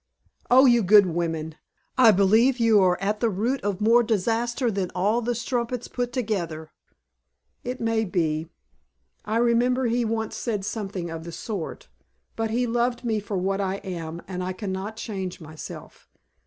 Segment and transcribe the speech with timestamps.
[0.49, 1.57] "Oh, you good women!
[1.95, 6.11] I believe you are at the root of more disaster than all the strumpets put
[6.11, 6.71] together!"
[7.63, 8.47] "It may be.
[9.25, 11.87] I remember he once said something of the sort.
[12.35, 16.09] But he loved me for what I am and I cannot change myself."